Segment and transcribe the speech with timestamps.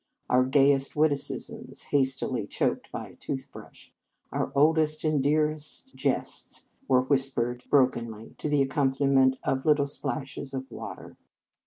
[0.31, 3.89] Our gay est witticisms, hastily choked by a toothbrush,
[4.31, 10.65] our oldest and dearest jests were whispered brokenly to the accompaniment of little splashes of
[10.71, 11.17] water.